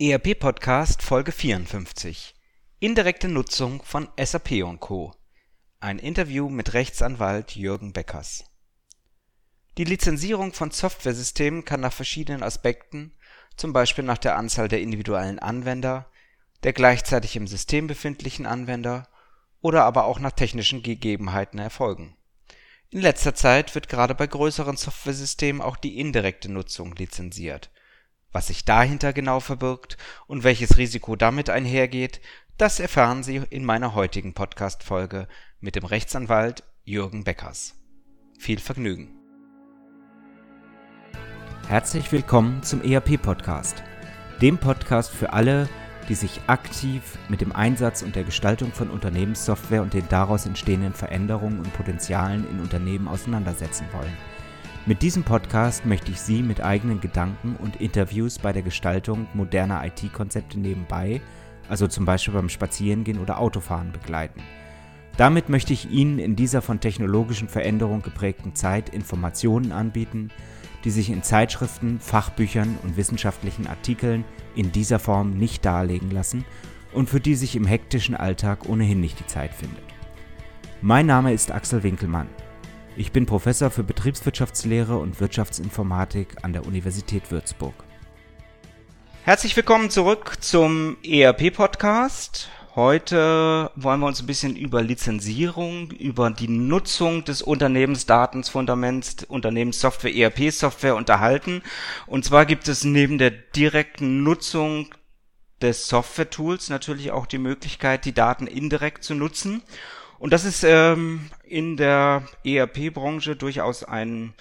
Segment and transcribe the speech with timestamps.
[0.00, 2.34] ERP Podcast Folge 54
[2.80, 5.14] Indirekte Nutzung von SAP und Co.
[5.78, 8.42] Ein Interview mit Rechtsanwalt Jürgen Beckers.
[9.78, 13.12] Die Lizenzierung von Softwaresystemen kann nach verschiedenen Aspekten,
[13.56, 16.10] zum Beispiel nach der Anzahl der individuellen Anwender,
[16.64, 19.06] der gleichzeitig im System befindlichen Anwender
[19.60, 22.16] oder aber auch nach technischen Gegebenheiten erfolgen.
[22.90, 27.70] In letzter Zeit wird gerade bei größeren Softwaresystemen auch die indirekte Nutzung lizenziert
[28.34, 29.96] was sich dahinter genau verbirgt
[30.26, 32.20] und welches Risiko damit einhergeht,
[32.58, 35.28] das erfahren Sie in meiner heutigen Podcast-Folge
[35.60, 37.76] mit dem Rechtsanwalt Jürgen Beckers.
[38.38, 39.16] Viel Vergnügen!
[41.68, 43.82] Herzlich willkommen zum ERP-Podcast,
[44.42, 45.68] dem Podcast für alle,
[46.08, 50.92] die sich aktiv mit dem Einsatz und der Gestaltung von Unternehmenssoftware und den daraus entstehenden
[50.92, 54.16] Veränderungen und Potenzialen in Unternehmen auseinandersetzen wollen–
[54.86, 59.82] mit diesem Podcast möchte ich Sie mit eigenen Gedanken und Interviews bei der Gestaltung moderner
[59.82, 61.22] IT-Konzepte nebenbei,
[61.70, 64.42] also zum Beispiel beim Spazierengehen oder Autofahren, begleiten.
[65.16, 70.30] Damit möchte ich Ihnen in dieser von technologischen Veränderungen geprägten Zeit Informationen anbieten,
[70.84, 74.24] die sich in Zeitschriften, Fachbüchern und wissenschaftlichen Artikeln
[74.54, 76.44] in dieser Form nicht darlegen lassen
[76.92, 79.84] und für die sich im hektischen Alltag ohnehin nicht die Zeit findet.
[80.82, 82.28] Mein Name ist Axel Winkelmann.
[82.96, 87.74] Ich bin Professor für Betriebswirtschaftslehre und Wirtschaftsinformatik an der Universität Würzburg.
[89.24, 92.48] Herzlich willkommen zurück zum ERP-Podcast.
[92.76, 100.94] Heute wollen wir uns ein bisschen über Lizenzierung, über die Nutzung des Unternehmensdatensfundaments, Unternehmenssoftware, ERP-Software
[100.94, 101.62] unterhalten.
[102.06, 104.94] Und zwar gibt es neben der direkten Nutzung
[105.60, 109.62] des Software-Tools natürlich auch die Möglichkeit, die Daten indirekt zu nutzen.
[110.18, 114.34] Und das ist ähm, in der ERP-Branche durchaus ein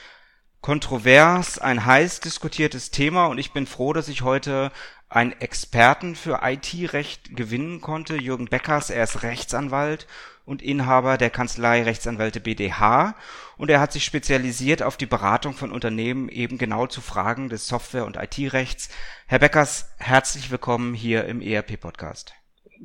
[0.62, 4.72] kontrovers, ein heiß diskutiertes Thema und ich bin froh, dass ich heute
[5.10, 8.90] einen Experten für IT-Recht gewinnen konnte, Jürgen Beckers.
[8.90, 10.08] Er ist Rechtsanwalt
[10.46, 13.16] und Inhaber der Kanzlei Rechtsanwälte BDH
[13.58, 17.68] und er hat sich spezialisiert auf die Beratung von Unternehmen eben genau zu Fragen des
[17.68, 18.90] Software- und IT-Rechts.
[19.28, 22.34] Herr Beckers, herzlich willkommen hier im ERP-Podcast.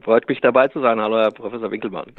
[0.02, 1.00] Freut mich dabei zu sein.
[1.00, 2.12] Hallo, Herr Professor Winkelmann.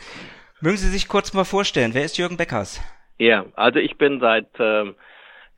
[0.62, 2.82] Mögen Sie sich kurz mal vorstellen, wer ist Jürgen Beckers?
[3.18, 4.96] Ja, also ich bin seit ähm,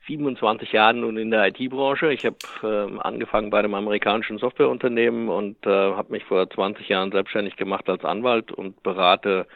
[0.06, 2.12] 27 Jahren nun in der IT-Branche.
[2.12, 7.10] Ich habe ähm, angefangen bei einem amerikanischen Softwareunternehmen und äh, habe mich vor 20 Jahren
[7.10, 9.48] selbstständig gemacht als Anwalt und berate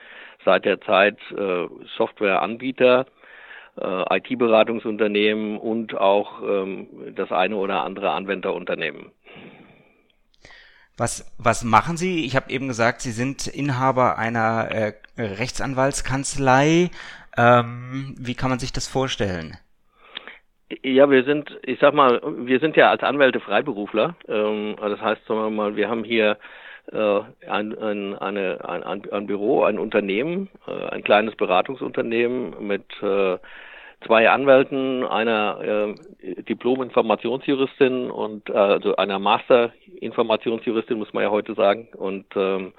[0.45, 3.07] seit der Zeit äh, Softwareanbieter,
[3.81, 9.13] äh, IT-Beratungsunternehmen und auch ähm, das eine oder andere Anwenderunternehmen.
[10.97, 12.25] Was, was machen Sie?
[12.25, 16.91] Ich habe eben gesagt, Sie sind Inhaber einer äh, Rechtsanwaltskanzlei.
[17.37, 19.57] Ähm, wie kann man sich das vorstellen?
[20.83, 24.17] Ja, wir sind, ich sag mal, wir sind ja als Anwälte Freiberufler.
[24.29, 26.39] Ähm, das heißt, sagen wir mal, wir haben hier
[26.93, 33.39] äh, ein, ein, eine, ein, ein Büro, ein Unternehmen, äh, ein kleines Beratungsunternehmen mit äh,
[34.07, 41.89] zwei Anwälten, einer äh, Diplom-Informationsjuristin und äh, also einer Master-Informationsjuristin, muss man ja heute sagen,
[41.97, 42.73] und ähm,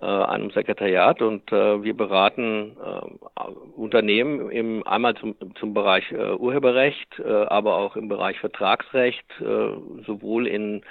[0.00, 3.42] äh, einem Sekretariat und äh, wir beraten äh,
[3.76, 10.04] Unternehmen im einmal zum, zum Bereich äh, Urheberrecht, äh, aber auch im Bereich Vertragsrecht, äh,
[10.06, 10.82] sowohl in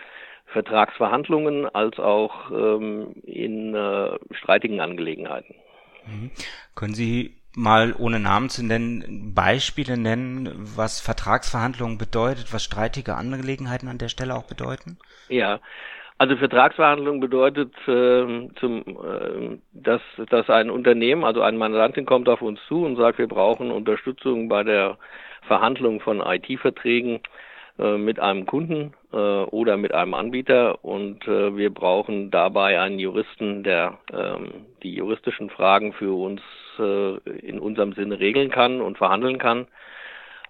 [0.47, 5.56] Vertragsverhandlungen als auch ähm, in äh, streitigen Angelegenheiten.
[6.06, 6.31] Mhm.
[6.75, 13.88] Können Sie mal ohne Namen zu nennen, Beispiele nennen, was Vertragsverhandlungen bedeutet, was streitige Angelegenheiten
[13.88, 14.97] an der Stelle auch bedeuten?
[15.30, 15.59] Ja,
[16.18, 22.41] also Vertragsverhandlungen bedeutet, äh, zum, äh, dass, dass ein Unternehmen, also ein Mandantin kommt auf
[22.41, 24.97] uns zu und sagt, wir brauchen Unterstützung bei der
[25.47, 27.22] Verhandlung von IT-Verträgen
[27.79, 33.00] äh, mit einem Kunden äh, oder mit einem Anbieter und äh, wir brauchen dabei einen
[33.00, 36.41] Juristen, der ähm, die juristischen Fragen für uns
[36.78, 39.68] äh, in unserem Sinne regeln kann und verhandeln kann.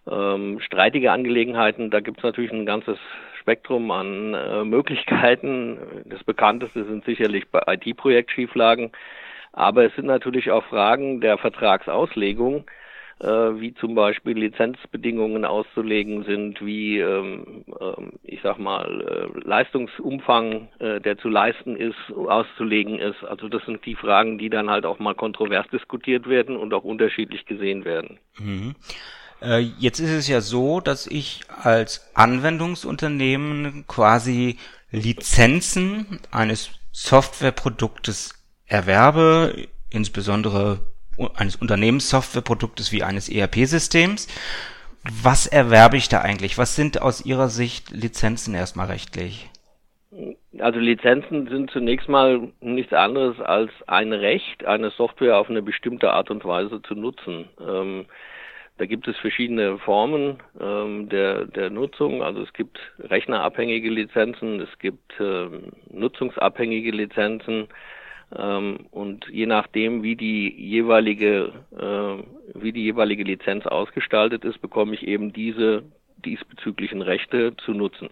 [0.05, 2.97] Ähm, streitige Angelegenheiten, da gibt es natürlich ein ganzes
[3.43, 5.77] Spektrum an äh, Möglichkeiten.
[6.05, 8.91] Das bekannteste sind sicherlich bei IT-Projektschieflagen,
[9.51, 12.63] aber es sind natürlich auch Fragen der Vertragsauslegung,
[13.19, 19.01] äh, wie zum Beispiel Lizenzbedingungen auszulegen sind, wie ähm, ähm, ich sag mal
[19.35, 23.25] äh, Leistungsumfang, äh, der zu leisten ist, auszulegen ist.
[23.25, 26.85] Also das sind die Fragen, die dann halt auch mal kontrovers diskutiert werden und auch
[26.85, 28.19] unterschiedlich gesehen werden.
[28.39, 28.75] Mhm.
[29.43, 34.57] Äh, jetzt ist es ja so, dass ich als Anwendungsunternehmen quasi
[34.91, 40.79] Lizenzen eines Softwareproduktes erwerbe, insbesondere
[41.35, 44.27] eines Unternehmenssoftwareproduktes wie eines ERP-Systems.
[45.21, 46.57] Was erwerbe ich da eigentlich?
[46.57, 49.49] Was sind aus Ihrer Sicht Lizenzen erstmal rechtlich?
[50.59, 56.11] Also Lizenzen sind zunächst mal nichts anderes als ein Recht, eine Software auf eine bestimmte
[56.13, 57.49] Art und Weise zu nutzen.
[57.59, 58.05] Ähm,
[58.83, 62.21] da gibt es verschiedene Formen ähm, der, der Nutzung.
[62.21, 67.69] Also es gibt rechnerabhängige Lizenzen, es gibt ähm, nutzungsabhängige Lizenzen
[68.37, 74.95] ähm, und je nachdem, wie die jeweilige äh, wie die jeweilige Lizenz ausgestaltet ist, bekomme
[74.95, 75.83] ich eben diese
[76.17, 78.09] diesbezüglichen Rechte zu nutzen.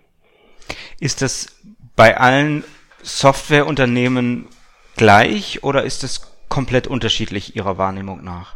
[1.01, 1.61] Ist das
[1.97, 2.63] bei allen
[3.01, 4.47] Softwareunternehmen
[4.95, 8.55] gleich oder ist es komplett unterschiedlich Ihrer Wahrnehmung nach?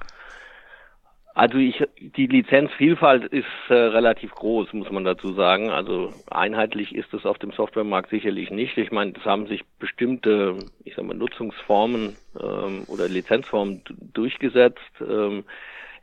[1.36, 5.70] Also ich, die Lizenzvielfalt ist äh, relativ groß, muss man dazu sagen.
[5.70, 8.78] Also einheitlich ist es auf dem Softwaremarkt sicherlich nicht.
[8.78, 13.82] Ich meine, es haben sich bestimmte, ich sag mal, Nutzungsformen ähm, oder Lizenzformen
[14.14, 14.80] durchgesetzt.
[15.02, 15.44] Ähm,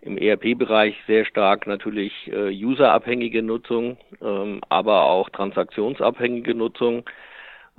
[0.02, 7.05] Im ERP-Bereich sehr stark natürlich äh, userabhängige Nutzung, ähm, aber auch transaktionsabhängige Nutzung.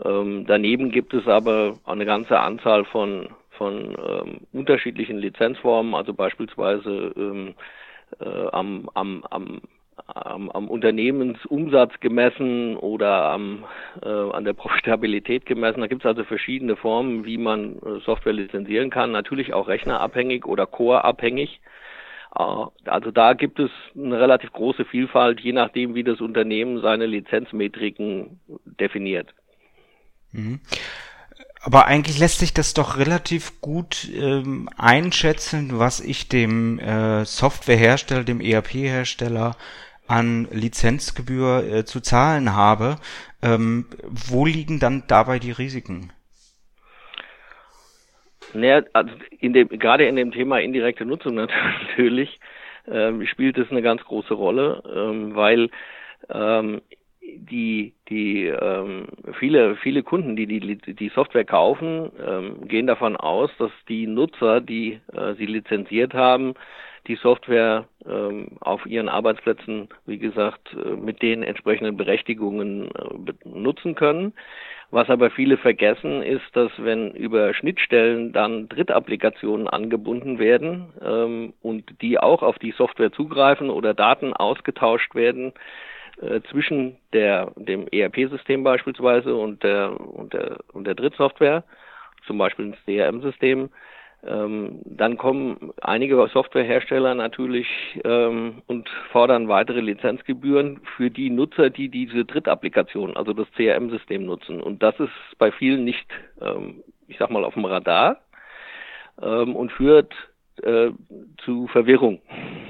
[0.04, 3.28] Ähm, daneben gibt es aber eine ganze Anzahl von
[3.58, 7.56] von ähm, unterschiedlichen Lizenzformen, also beispielsweise ähm,
[8.20, 9.62] äh, am, am, am,
[10.08, 13.66] am, am Unternehmensumsatz gemessen oder am,
[14.02, 15.82] äh, an der Profitabilität gemessen.
[15.82, 20.46] Da gibt es also verschiedene Formen, wie man äh, Software lizenzieren kann, natürlich auch rechnerabhängig
[20.46, 21.62] oder core-abhängig.
[22.38, 22.42] Äh,
[22.86, 28.40] also da gibt es eine relativ große Vielfalt, je nachdem, wie das Unternehmen seine Lizenzmetriken
[28.66, 29.34] definiert.
[30.32, 30.60] Mhm.
[31.62, 38.24] Aber eigentlich lässt sich das doch relativ gut ähm, einschätzen, was ich dem äh, Softwarehersteller,
[38.24, 39.56] dem ERP-Hersteller
[40.08, 42.98] an Lizenzgebühr äh, zu zahlen habe.
[43.42, 46.12] Ähm, wo liegen dann dabei die Risiken?
[48.54, 51.36] Naja, also in dem, gerade in dem Thema indirekte Nutzung
[51.88, 52.40] natürlich
[52.88, 55.70] ähm, spielt es eine ganz große Rolle, ähm, weil
[56.30, 56.82] ähm,
[57.38, 59.08] die, die ähm,
[59.40, 64.62] viele, viele Kunden, die die, die Software kaufen, ähm, gehen davon aus, dass die Nutzer,
[64.62, 66.54] die äh, sie lizenziert haben,
[67.08, 73.96] die Software ähm, auf ihren Arbeitsplätzen, wie gesagt, äh, mit den entsprechenden Berechtigungen äh, nutzen
[73.96, 74.34] können.
[74.92, 82.02] Was aber viele vergessen, ist, dass wenn über Schnittstellen dann Drittapplikationen angebunden werden ähm, und
[82.02, 85.54] die auch auf die Software zugreifen oder Daten ausgetauscht werden,
[86.22, 91.64] äh, zwischen der, dem ERP-System beispielsweise und der, und der, und der Drittsoftware,
[92.26, 93.70] zum Beispiel ins CRM-System,
[94.26, 97.68] ähm, dann kommen einige Softwarehersteller natürlich
[98.06, 104.62] ähm, und fordern weitere Lizenzgebühren für die Nutzer, die diese Drittapplikation, also das CRM-System nutzen.
[104.62, 106.08] Und das ist bei vielen nicht,
[106.42, 108.22] ähm, ich sag mal, auf dem Radar
[109.22, 110.14] ähm, und führt
[110.62, 110.92] äh,
[111.44, 112.22] zu Verwirrung.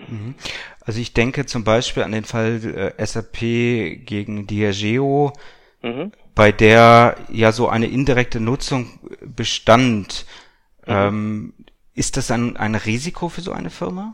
[0.07, 0.35] Mhm.
[0.81, 5.33] Also ich denke zum Beispiel an den Fall äh, SAP gegen Diageo,
[5.81, 6.11] mhm.
[6.35, 10.25] bei der ja so eine indirekte Nutzung bestand.
[10.85, 10.93] Mhm.
[10.93, 11.53] Ähm,
[11.95, 14.13] ist das ein, ein Risiko für so eine Firma?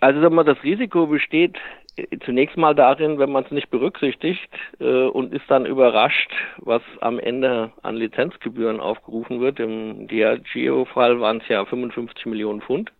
[0.00, 1.56] Also sag mal, das Risiko besteht
[2.24, 4.50] zunächst mal darin, wenn man es nicht berücksichtigt
[4.80, 9.60] äh, und ist dann überrascht, was am Ende an Lizenzgebühren aufgerufen wird.
[9.60, 12.92] Im Diageo-Fall waren es ja 55 Millionen Pfund,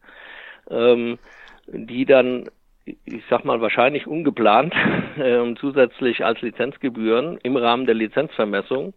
[0.70, 1.19] ähm,
[1.66, 2.48] die dann,
[2.84, 4.75] ich sag mal, wahrscheinlich ungeplant
[5.19, 8.94] äh, zusätzlich als Lizenzgebühren im Rahmen der Lizenzvermessung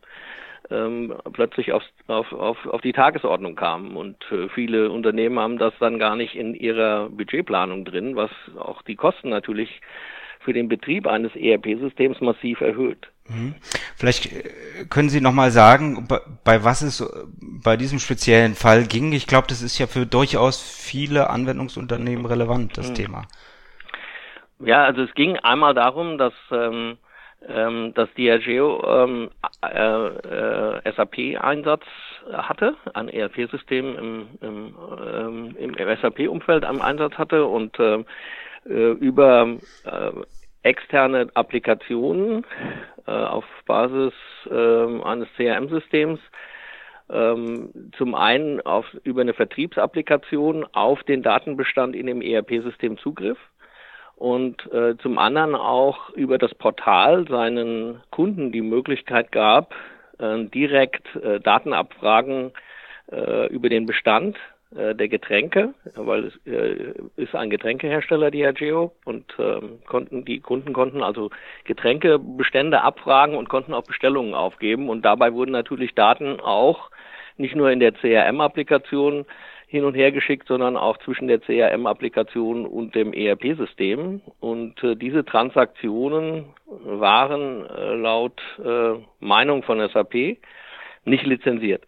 [0.71, 3.95] ähm, plötzlich aufs, auf, auf, auf die Tagesordnung kamen.
[3.95, 8.81] Und äh, viele Unternehmen haben das dann gar nicht in ihrer Budgetplanung drin, was auch
[8.83, 9.81] die Kosten natürlich
[10.39, 13.07] für den Betrieb eines ERP-Systems massiv erhöht.
[13.27, 13.55] Mhm.
[13.95, 17.03] Vielleicht äh, können Sie nochmal sagen, bei, bei was es
[17.41, 19.11] bei diesem speziellen Fall ging.
[19.11, 22.95] Ich glaube, das ist ja für durchaus viele Anwendungsunternehmen relevant, das mhm.
[22.95, 23.21] Thema.
[24.59, 26.97] Ja, also es ging einmal darum, dass ähm,
[27.47, 29.29] ähm, dass Diageo ähm,
[29.63, 31.83] äh, äh, SAP-Einsatz
[32.31, 34.75] hatte, ein ERP-System im, im,
[35.13, 38.03] ähm, im SAP-Umfeld am Einsatz hatte und äh,
[38.65, 40.11] äh, über äh,
[40.63, 42.45] externe Applikationen
[43.07, 44.13] äh, auf Basis
[44.49, 46.19] äh, eines CRM-Systems
[47.09, 53.37] ähm, zum einen auf, über eine Vertriebsapplikation auf den Datenbestand in dem ERP-System Zugriff
[54.19, 59.73] und äh, zum anderen auch über das Portal seinen Kunden die Möglichkeit gab,
[60.19, 62.51] äh, direkt äh, Datenabfragen
[63.11, 64.37] äh, über den Bestand
[64.75, 70.73] äh, der Getränke, weil es äh, ist ein Getränkehersteller Diageo und äh, konnten die Kunden
[70.73, 71.29] konnten also
[71.63, 74.89] Getränkebestände abfragen und konnten auch Bestellungen aufgeben.
[74.89, 76.91] Und dabei wurden natürlich Daten auch
[77.37, 79.25] nicht nur in der CRM-Applikation
[79.69, 84.19] hin und her geschickt, sondern auch zwischen der CRM-Applikation und dem ERP-System.
[84.39, 90.39] Und äh, diese Transaktionen waren äh, laut äh, Meinung von SAP
[91.05, 91.83] nicht lizenziert.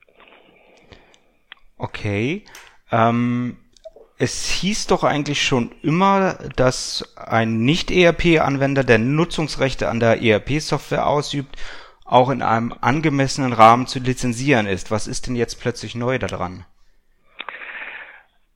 [1.79, 2.43] Okay.
[2.91, 3.57] Ähm,
[4.19, 11.55] es hieß doch eigentlich schon immer, dass ein Nicht-ERP-Anwender, der Nutzungsrechte an der ERP-Software ausübt,
[12.05, 14.91] auch in einem angemessenen Rahmen zu lizenzieren ist.
[14.91, 16.65] Was ist denn jetzt plötzlich neu daran?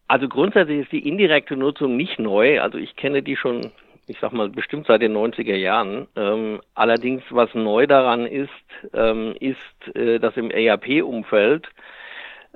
[0.07, 2.62] Also grundsätzlich ist die indirekte Nutzung nicht neu.
[2.62, 3.71] Also ich kenne die schon,
[4.07, 6.07] ich sag mal, bestimmt seit den 90er Jahren.
[6.15, 8.50] Ähm, allerdings, was neu daran ist,
[8.93, 11.67] ähm, ist, äh, dass im ERP-Umfeld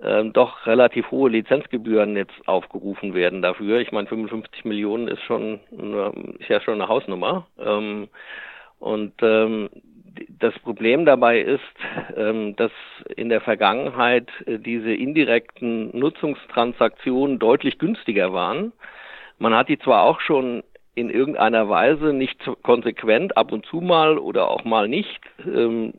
[0.02, 3.80] ähm, doch relativ hohe Lizenzgebühren jetzt aufgerufen werden dafür.
[3.80, 5.60] Ich meine, 55 Millionen ist schon
[6.40, 7.48] ist ja schon eine Hausnummer.
[7.58, 8.10] Ähm,
[8.80, 9.70] und ähm,
[10.28, 11.62] das Problem dabei ist,
[12.16, 12.72] ähm, dass
[13.16, 18.72] in der Vergangenheit äh, diese indirekten Nutzungstransaktionen deutlich günstiger waren.
[19.38, 20.64] Man hat die zwar auch schon
[20.96, 25.94] in irgendeiner Weise nicht konsequent ab und zu mal oder auch mal nicht ähm,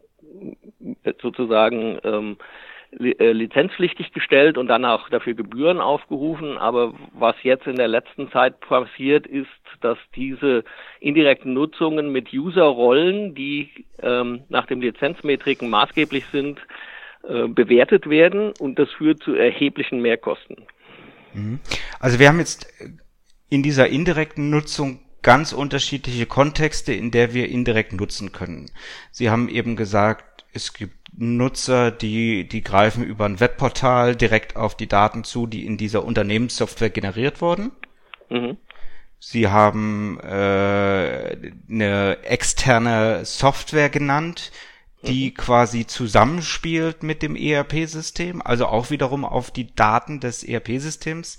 [1.23, 2.45] sozusagen ähm, äh,
[2.93, 6.59] lizenzpflichtig gestellt und dann auch dafür Gebühren aufgerufen.
[6.59, 9.49] Aber was jetzt in der letzten Zeit passiert, ist,
[9.81, 10.65] dass diese
[10.99, 13.71] indirekten Nutzungen mit User-Rollen, die
[14.03, 16.59] ähm, nach den Lizenzmetriken maßgeblich sind,
[17.29, 20.57] äh, bewertet werden und das führt zu erheblichen Mehrkosten.
[21.33, 21.61] Mhm.
[22.01, 22.67] Also wir haben jetzt
[23.49, 28.71] in dieser indirekten Nutzung ganz unterschiedliche Kontexte, in der wir indirekt nutzen können.
[29.11, 34.77] Sie haben eben gesagt, es gibt Nutzer, die, die greifen über ein Webportal direkt auf
[34.77, 37.73] die Daten zu, die in dieser Unternehmenssoftware generiert wurden.
[38.29, 38.57] Mhm.
[39.19, 44.51] Sie haben äh, eine externe Software genannt,
[45.03, 45.35] die mhm.
[45.35, 51.39] quasi zusammenspielt mit dem ERP-System, also auch wiederum auf die Daten des ERP-Systems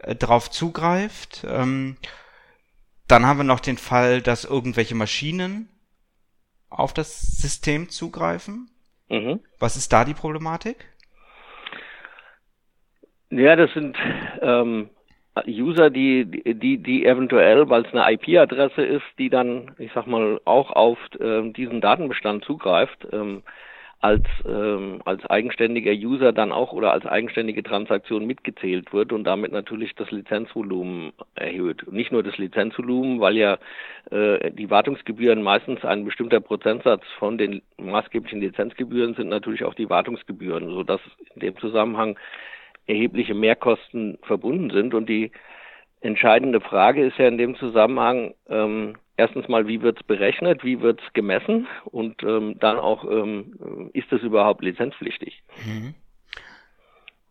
[0.00, 1.44] äh, drauf zugreift.
[1.46, 1.96] Ähm,
[3.06, 5.68] dann haben wir noch den Fall, dass irgendwelche Maschinen
[6.70, 8.70] auf das System zugreifen.
[9.08, 9.40] Mhm.
[9.58, 10.86] Was ist da die Problematik?
[13.30, 13.96] Ja, das sind
[14.40, 14.90] ähm,
[15.46, 20.40] User, die, die, die eventuell, weil es eine IP-Adresse ist, die dann, ich sag mal,
[20.44, 23.06] auch auf ähm, diesen Datenbestand zugreift.
[23.12, 23.42] Ähm,
[24.00, 29.52] als, ähm, als eigenständiger User dann auch oder als eigenständige Transaktion mitgezählt wird und damit
[29.52, 31.90] natürlich das Lizenzvolumen erhöht.
[31.92, 33.58] Nicht nur das Lizenzvolumen, weil ja
[34.10, 39.90] äh, die Wartungsgebühren meistens ein bestimmter Prozentsatz von den maßgeblichen Lizenzgebühren sind natürlich auch die
[39.90, 41.00] Wartungsgebühren, sodass
[41.34, 42.18] in dem Zusammenhang
[42.86, 45.30] erhebliche Mehrkosten verbunden sind und die
[46.00, 50.80] entscheidende Frage ist ja in dem Zusammenhang, ähm, erstens mal, wie wird es berechnet, wie
[50.80, 55.42] wird es gemessen und ähm, dann auch, ähm, ist es überhaupt lizenzpflichtig?
[55.66, 55.94] Mhm.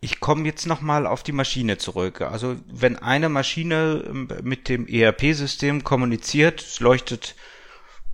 [0.01, 2.21] Ich komme jetzt nochmal auf die Maschine zurück.
[2.21, 7.35] Also wenn eine Maschine ähm, mit dem ERP-System kommuniziert, es leuchtet,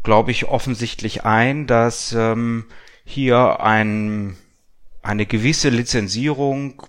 [0.04, 2.66] glaube ich, offensichtlich ein, dass ähm,
[3.04, 4.38] hier ein,
[5.04, 6.82] eine gewisse Lizenzierung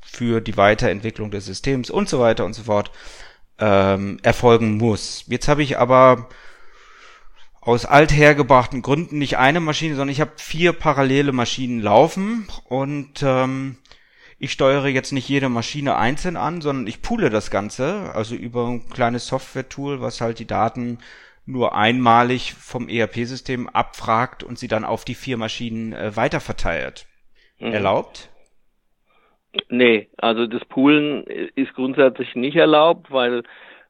[0.00, 2.90] für die Weiterentwicklung des Systems und so weiter und so fort
[3.58, 5.24] ähm, erfolgen muss.
[5.28, 6.28] Jetzt habe ich aber
[7.60, 13.78] aus althergebrachten Gründen nicht eine Maschine, sondern ich habe vier parallele Maschinen laufen und ähm,
[14.38, 18.68] ich steuere jetzt nicht jede Maschine einzeln an, sondern ich poole das Ganze, also über
[18.68, 20.98] ein kleines Software-Tool, was halt die Daten
[21.46, 27.06] nur einmalig vom ERP-System abfragt und sie dann auf die vier Maschinen äh, weiterverteilt.
[27.58, 27.72] Mhm.
[27.72, 28.30] Erlaubt?
[29.68, 33.42] Nee, also das Poolen ist grundsätzlich nicht erlaubt, weil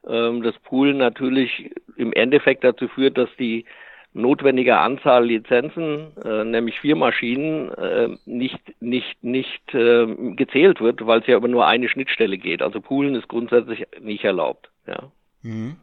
[0.06, 3.64] ähm, das Poolen natürlich im Endeffekt dazu führt, dass die
[4.12, 10.06] notwendige Anzahl Lizenzen, äh, nämlich vier Maschinen, äh, nicht nicht nicht äh,
[10.36, 12.62] gezählt wird, weil es ja über nur eine Schnittstelle geht.
[12.62, 14.70] Also Poolen ist grundsätzlich nicht erlaubt.
[14.86, 15.10] Ja.
[15.42, 15.76] Mhm.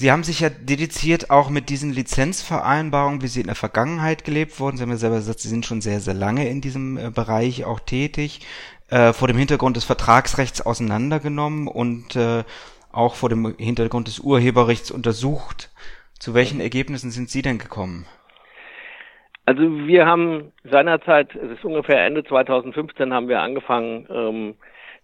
[0.00, 4.60] Sie haben sich ja dediziert auch mit diesen Lizenzvereinbarungen, wie sie in der Vergangenheit gelebt
[4.60, 4.76] wurden.
[4.76, 7.64] Sie haben ja selber gesagt, Sie sind schon sehr, sehr lange in diesem äh, Bereich
[7.64, 8.46] auch tätig,
[8.90, 12.44] äh, vor dem Hintergrund des Vertragsrechts auseinandergenommen und äh,
[12.92, 15.68] auch vor dem Hintergrund des Urheberrechts untersucht.
[16.20, 18.06] Zu welchen Ergebnissen sind Sie denn gekommen?
[19.46, 24.54] Also wir haben seinerzeit, es ist ungefähr Ende 2015, haben wir angefangen, ähm,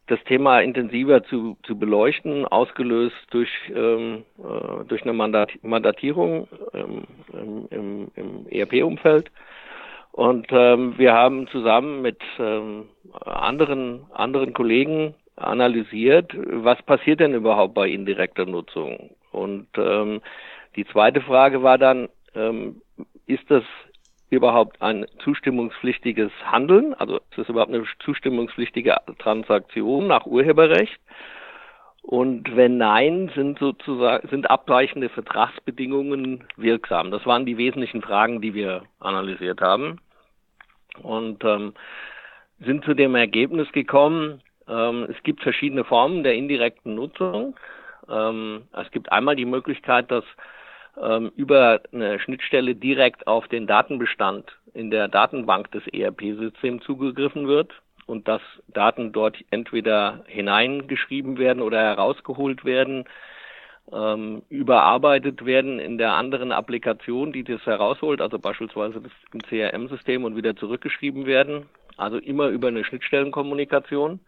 [0.07, 7.05] das Thema intensiver zu, zu beleuchten, ausgelöst durch, ähm, äh, durch eine Mandat Mandatierung ähm,
[7.71, 9.31] im, im, ERP-Umfeld.
[10.13, 12.89] Und ähm, wir haben zusammen mit ähm,
[13.25, 19.11] anderen, anderen Kollegen analysiert, was passiert denn überhaupt bei indirekter Nutzung.
[19.33, 20.21] Und ähm,
[20.77, 22.81] die zweite Frage war dann, ähm,
[23.27, 23.65] ist das
[24.35, 26.95] überhaupt ein zustimmungspflichtiges Handeln?
[26.95, 31.01] Also ist es überhaupt eine zustimmungspflichtige Transaktion nach Urheberrecht?
[32.03, 37.11] Und wenn nein, sind sozusagen sind abweichende Vertragsbedingungen wirksam.
[37.11, 40.01] Das waren die wesentlichen Fragen, die wir analysiert haben
[41.03, 41.73] und ähm,
[42.61, 44.43] sind zu dem Ergebnis gekommen.
[44.69, 47.57] Ähm, es gibt verschiedene Formen der indirekten Nutzung.
[48.09, 50.25] Ähm, es gibt einmal die Möglichkeit, dass
[51.01, 57.73] ähm, über eine Schnittstelle direkt auf den Datenbestand in der Datenbank des ERP-Systems zugegriffen wird
[58.07, 63.05] und dass Daten dort entweder hineingeschrieben werden oder herausgeholt werden,
[63.93, 69.01] ähm, überarbeitet werden in der anderen Applikation, die das herausholt, also beispielsweise
[69.33, 74.21] im CRM-System und wieder zurückgeschrieben werden, also immer über eine Schnittstellenkommunikation.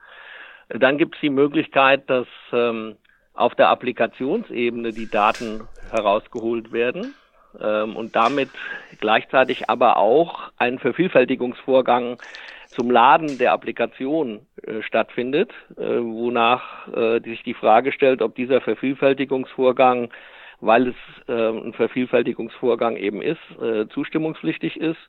[0.69, 2.97] Dann gibt es die Möglichkeit, dass ähm,
[3.37, 7.15] auf der Applikationsebene die Daten herausgeholt werden
[7.61, 8.51] ähm, und damit
[8.99, 12.19] gleichzeitig aber auch ein Vervielfältigungsvorgang
[12.71, 18.61] zum Laden der Applikation äh, stattfindet, äh, wonach äh, sich die Frage stellt, ob dieser
[18.61, 20.11] Vervielfältigungsvorgang,
[20.61, 25.01] weil es äh, ein Vervielfältigungsvorgang eben ist, äh, zustimmungspflichtig ist.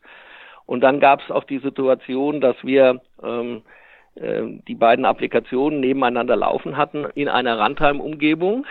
[0.65, 3.86] Und dann gab es auch die Situation, dass wir ähm, äh,
[4.19, 8.65] die beiden Applikationen nebeneinander laufen hatten in einer Runtime-Umgebung,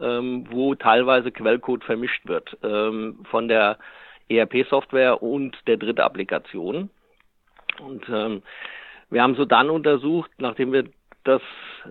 [0.00, 3.78] ähm, wo teilweise Quellcode vermischt wird ähm, von der
[4.28, 6.90] ERP-Software und der dritte Applikation.
[7.80, 8.42] Und ähm,
[9.10, 10.84] wir haben so dann untersucht, nachdem wir
[11.24, 11.42] das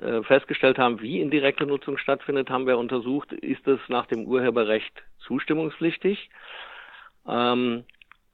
[0.01, 4.93] äh, festgestellt haben, wie indirekte Nutzung stattfindet, haben wir untersucht, ist es nach dem Urheberrecht
[5.20, 6.29] zustimmungspflichtig.
[7.27, 7.86] Ähm,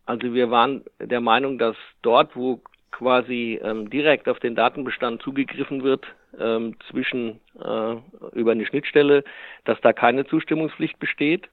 [0.05, 5.83] also wir waren der Meinung, dass dort, wo quasi ähm, direkt auf den Datenbestand zugegriffen
[5.83, 6.05] wird,
[6.39, 7.95] ähm, zwischen äh,
[8.33, 9.23] über eine Schnittstelle,
[9.65, 11.49] dass da keine Zustimmungspflicht besteht.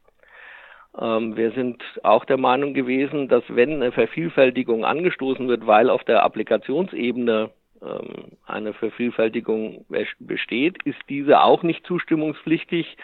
[0.98, 6.04] Ähm, wir sind auch der Meinung gewesen, dass wenn eine Vervielfältigung angestoßen wird, weil auf
[6.04, 7.50] der Applikationsebene
[7.82, 9.84] ähm, eine Vervielfältigung
[10.18, 12.96] besteht, ist diese auch nicht zustimmungspflichtig,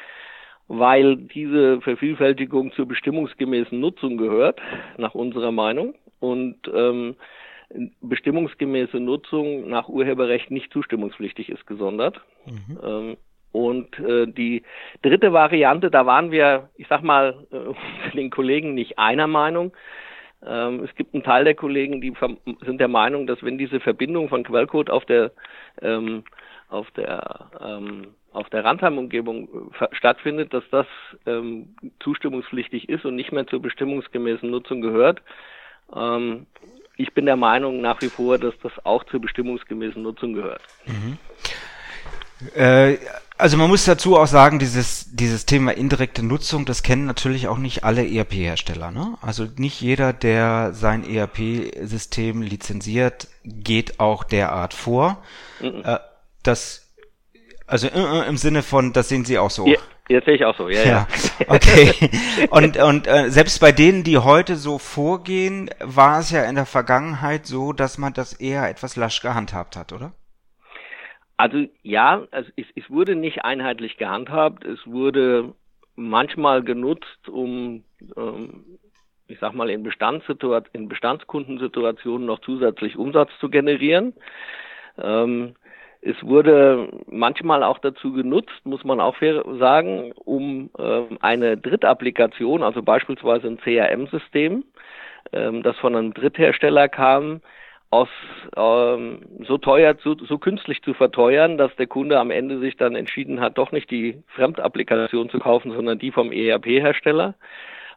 [0.68, 4.60] weil diese Vervielfältigung zur bestimmungsgemäßen Nutzung gehört,
[4.96, 5.94] nach unserer Meinung.
[6.20, 7.16] Und ähm,
[8.00, 12.20] bestimmungsgemäße Nutzung nach Urheberrecht nicht zustimmungspflichtig ist gesondert.
[12.46, 12.78] Mhm.
[12.82, 13.16] Ähm,
[13.52, 14.62] und äh, die
[15.02, 19.72] dritte Variante, da waren wir, ich sag mal, äh, den Kollegen nicht einer Meinung.
[20.46, 22.14] Ähm, es gibt einen Teil der Kollegen, die
[22.64, 25.32] sind der Meinung, dass wenn diese Verbindung von Quellcode auf der
[25.82, 26.24] ähm,
[26.68, 30.86] auf der ähm, auf der Runtime-Umgebung äh, stattfindet, dass das
[31.26, 35.20] ähm, zustimmungspflichtig ist und nicht mehr zur bestimmungsgemäßen Nutzung gehört.
[35.94, 36.46] Ähm,
[37.00, 40.62] ich bin der Meinung nach wie vor, dass das auch zur bestimmungsgemäßen Nutzung gehört.
[40.86, 41.18] Mhm.
[42.54, 42.98] Äh,
[43.38, 47.56] also man muss dazu auch sagen, dieses, dieses Thema indirekte Nutzung, das kennen natürlich auch
[47.56, 48.90] nicht alle ERP-Hersteller.
[48.90, 49.16] Ne?
[49.22, 55.22] Also nicht jeder, der sein ERP-System lizenziert, geht auch derart vor.
[55.60, 55.82] Mhm.
[55.84, 55.98] Äh,
[56.42, 56.86] das,
[57.66, 59.66] also äh, im Sinne von, das sehen Sie auch so.
[59.66, 59.78] Ja,
[60.10, 60.86] jetzt sehe ich auch so, ja, ja.
[60.88, 61.06] ja.
[61.46, 61.92] Okay.
[62.50, 66.66] und und äh, selbst bei denen, die heute so vorgehen, war es ja in der
[66.66, 70.12] Vergangenheit so, dass man das eher etwas lasch gehandhabt hat, oder?
[71.36, 74.64] Also ja, es, es wurde nicht einheitlich gehandhabt.
[74.64, 75.54] Es wurde
[75.96, 77.84] manchmal genutzt, um,
[78.16, 78.78] ähm,
[79.26, 79.88] ich sag mal, in,
[80.72, 84.12] in Bestandskundensituationen noch zusätzlich Umsatz zu generieren.
[84.98, 85.54] Ähm,
[86.02, 89.16] es wurde manchmal auch dazu genutzt, muss man auch
[89.58, 94.64] sagen, um ähm, eine Drittapplikation, also beispielsweise ein CRM-System,
[95.32, 97.40] ähm, das von einem Dritthersteller kam,
[97.90, 98.08] aus
[98.56, 102.94] ähm, so teuer zu, so künstlich zu verteuern, dass der Kunde am Ende sich dann
[102.94, 107.34] entschieden hat, doch nicht die Fremdapplikation zu kaufen, sondern die vom ERP-Hersteller.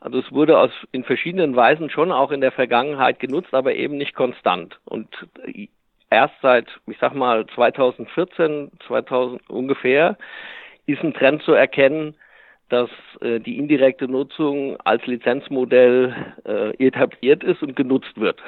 [0.01, 3.95] Also es wurde aus in verschiedenen Weisen schon auch in der Vergangenheit genutzt, aber eben
[3.95, 4.79] nicht konstant.
[4.83, 5.07] Und
[6.13, 10.17] erst seit, ich sag mal, 2014, 2000 ungefähr,
[10.85, 12.15] ist ein Trend zu erkennen,
[12.69, 12.89] dass
[13.21, 18.41] äh, die indirekte Nutzung als Lizenzmodell äh, etabliert ist und genutzt wird.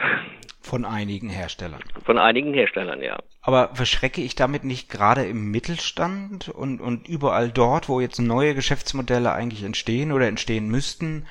[0.61, 1.81] Von einigen Herstellern.
[2.03, 3.17] Von einigen Herstellern, ja.
[3.43, 8.55] Aber verschrecke ich damit nicht gerade im Mittelstand und, und überall dort, wo jetzt neue
[8.55, 11.27] Geschäftsmodelle eigentlich entstehen oder entstehen müssten,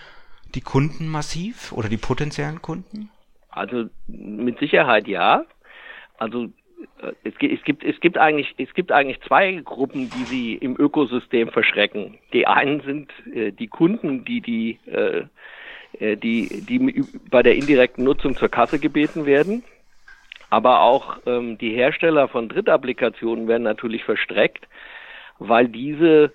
[0.55, 3.11] die Kunden massiv oder die potenziellen Kunden?
[3.51, 5.45] Also mit Sicherheit ja.
[6.19, 6.45] Also
[7.01, 10.77] äh, es, es, gibt es gibt eigentlich es gibt eigentlich zwei Gruppen, die sie im
[10.79, 12.19] Ökosystem verschrecken.
[12.33, 15.25] Die einen sind äh, die Kunden, die die äh,
[16.01, 19.65] äh, die, die bei der indirekten Nutzung zur Kasse gebeten werden.
[20.51, 24.69] Aber auch ähm, die Hersteller von Drittapplikationen werden natürlich verstreckt,
[25.39, 26.33] weil diese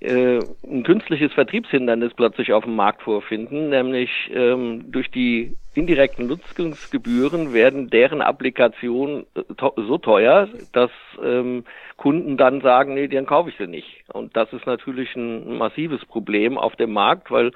[0.00, 7.52] äh, ein künstliches Vertriebshindernis plötzlich auf dem Markt vorfinden, nämlich ähm, durch die indirekten Nutzungsgebühren
[7.52, 9.42] werden deren Applikationen äh,
[9.76, 10.90] so teuer, dass
[11.22, 11.64] ähm,
[11.96, 14.04] Kunden dann sagen, nee, dann kaufe ich sie nicht.
[14.12, 17.52] Und das ist natürlich ein massives Problem auf dem Markt, weil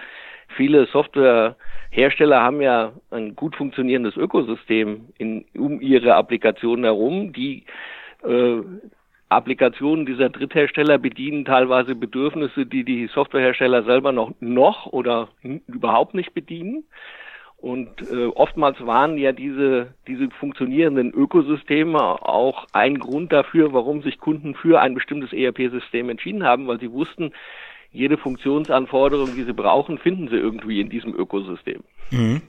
[0.57, 7.65] viele Softwarehersteller haben ja ein gut funktionierendes Ökosystem in, um ihre Applikationen herum, die
[8.25, 8.61] äh,
[9.31, 15.29] Applikationen dieser Dritthersteller bedienen teilweise Bedürfnisse, die die Softwarehersteller selber noch, noch oder
[15.67, 16.85] überhaupt nicht bedienen.
[17.57, 24.19] Und äh, oftmals waren ja diese, diese funktionierenden Ökosysteme auch ein Grund dafür, warum sich
[24.19, 27.33] Kunden für ein bestimmtes ERP-System entschieden haben, weil sie wussten,
[27.93, 31.83] jede Funktionsanforderung, die sie brauchen, finden sie irgendwie in diesem Ökosystem.
[32.11, 32.43] Mhm.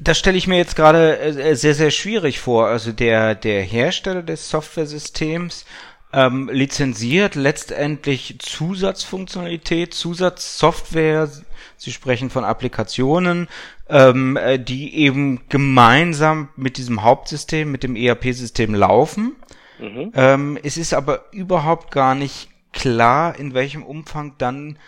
[0.00, 2.66] Das stelle ich mir jetzt gerade äh, sehr, sehr schwierig vor.
[2.66, 5.64] Also der, der Hersteller des Softwaresystems
[6.12, 11.28] ähm, lizenziert letztendlich Zusatzfunktionalität, Zusatzsoftware.
[11.76, 13.48] Sie sprechen von Applikationen,
[13.88, 19.36] ähm, äh, die eben gemeinsam mit diesem Hauptsystem, mit dem ERP-System laufen.
[19.78, 20.12] Mhm.
[20.14, 24.78] Ähm, es ist aber überhaupt gar nicht klar, in welchem Umfang dann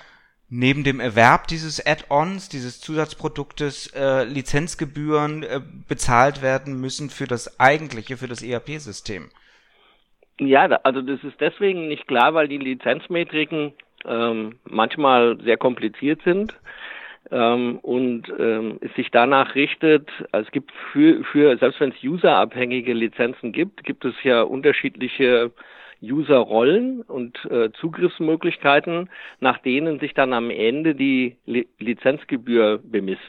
[0.57, 7.59] neben dem Erwerb dieses Add-ons, dieses Zusatzproduktes, äh, Lizenzgebühren äh, bezahlt werden müssen für das
[7.59, 9.31] eigentliche, für das ERP-System.
[10.39, 13.73] Ja, also das ist deswegen nicht klar, weil die Lizenzmetriken
[14.05, 16.55] ähm, manchmal sehr kompliziert sind
[17.31, 22.03] ähm, und ähm, es sich danach richtet, also es gibt für, für selbst wenn es
[22.03, 25.51] userabhängige Lizenzen gibt, gibt es ja unterschiedliche
[26.05, 33.21] User-Rollen und äh, Zugriffsmöglichkeiten, nach denen sich dann am Ende die Li Lizenzgebühr bemisst.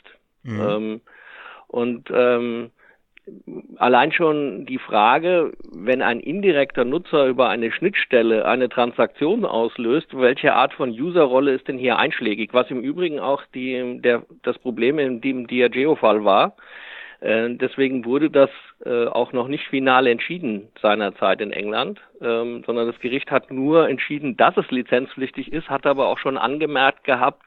[0.44, 0.62] Mhm.
[0.62, 1.02] Ähm,
[1.68, 2.72] und ähm,
[3.78, 10.54] allein schon die Frage, wenn ein indirekter Nutzer über eine Schnittstelle eine Transaktion auslöst, welche
[10.54, 12.54] Art von Userrolle ist denn hier einschlägig?
[12.54, 16.56] Was im Übrigen auch die, der, das Problem in dem Diageo-Fall war.
[17.22, 18.50] Äh, deswegen wurde das
[18.86, 23.90] äh, auch noch nicht final entschieden seinerzeit in England, ähm, sondern das Gericht hat nur
[23.90, 27.44] entschieden, dass es lizenzpflichtig ist, hat aber auch schon angemerkt gehabt,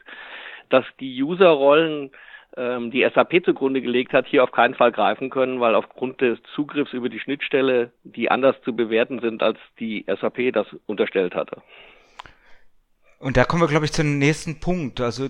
[0.70, 2.11] dass die Userrollen
[2.57, 6.38] ähm, die SAP zugrunde gelegt hat, hier auf keinen Fall greifen können, weil aufgrund des
[6.54, 11.62] Zugriffs über die Schnittstelle die anders zu bewerten sind, als die SAP das unterstellt hatte.
[13.20, 15.00] Und da kommen wir, glaube ich, zum nächsten Punkt.
[15.00, 15.26] Also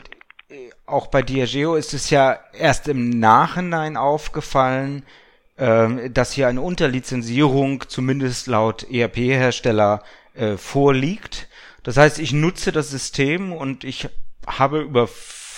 [0.87, 5.05] auch bei Diageo ist es ja erst im Nachhinein aufgefallen,
[5.57, 10.03] äh, dass hier eine Unterlizenzierung zumindest laut ERP-Hersteller
[10.35, 11.49] äh, vorliegt.
[11.83, 14.09] Das heißt, ich nutze das System und ich
[14.47, 15.09] habe über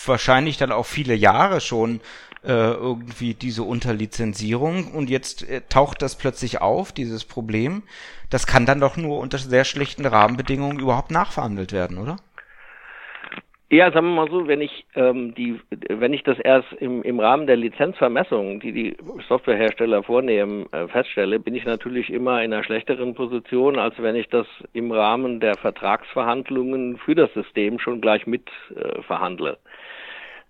[0.06, 2.00] wahrscheinlich dann auch viele Jahre schon
[2.42, 7.82] äh, irgendwie diese Unterlizenzierung und jetzt äh, taucht das plötzlich auf, dieses Problem.
[8.30, 12.16] Das kann dann doch nur unter sehr schlechten Rahmenbedingungen überhaupt nachverhandelt werden, oder?
[13.72, 17.20] Ja, sagen wir mal so, wenn ich ähm, die, wenn ich das erst im, im
[17.20, 18.96] Rahmen der Lizenzvermessung, die die
[19.28, 24.28] Softwarehersteller vornehmen, äh, feststelle, bin ich natürlich immer in einer schlechteren Position, als wenn ich
[24.28, 29.58] das im Rahmen der Vertragsverhandlungen für das System schon gleich mit äh, verhandle.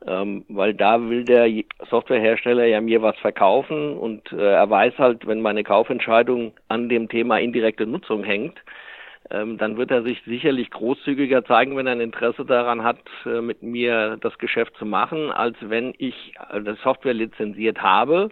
[0.06, 1.46] Ähm, weil da will der
[1.90, 7.10] Softwarehersteller ja mir was verkaufen und äh, er weiß halt, wenn meine Kaufentscheidung an dem
[7.10, 8.62] Thema indirekte Nutzung hängt,
[9.30, 13.62] dann wird er sich sicherlich großzügiger zeigen, wenn er ein Interesse daran hat, äh, mit
[13.62, 18.30] mir das Geschäft zu machen, als wenn ich äh, das Software lizenziert habe.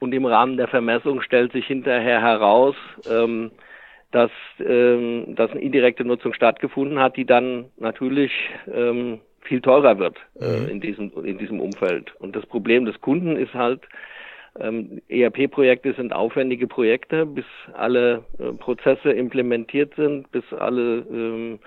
[0.00, 2.74] Und im Rahmen der Vermessung stellt sich hinterher heraus,
[3.08, 3.52] ähm,
[4.10, 8.32] dass, ähm, dass eine indirekte Nutzung stattgefunden hat, die dann natürlich
[8.72, 10.68] ähm, viel teurer wird äh, mhm.
[10.68, 12.14] in diesem in diesem Umfeld.
[12.18, 13.82] Und das Problem des Kunden ist halt,
[14.60, 21.58] ähm, ERP-Projekte sind aufwendige Projekte, bis alle äh, Prozesse implementiert sind, bis alle ähm,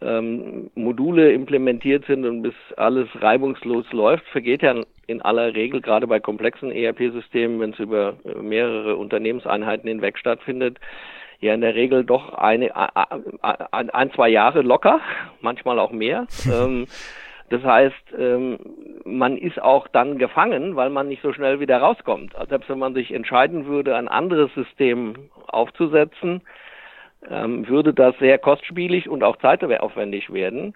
[0.00, 4.74] ähm, Module implementiert sind und bis alles reibungslos läuft, vergeht ja
[5.06, 10.78] in aller Regel, gerade bei komplexen ERP-Systemen, wenn es über äh, mehrere Unternehmenseinheiten hinweg stattfindet,
[11.40, 15.00] ja in der Regel doch eine, ein, ein zwei Jahre locker,
[15.40, 16.26] manchmal auch mehr.
[16.50, 16.86] ähm,
[17.50, 18.58] das heißt, ähm,
[19.04, 22.34] man ist auch dann gefangen, weil man nicht so schnell wieder rauskommt.
[22.34, 25.14] Also selbst wenn man sich entscheiden würde, ein anderes System
[25.48, 26.40] aufzusetzen,
[27.28, 30.74] ähm, würde das sehr kostspielig und auch zeitaufwendig werden,